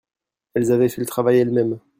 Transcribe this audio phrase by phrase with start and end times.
[0.55, 1.77] Elles avaient fait le travail elles-mêmes.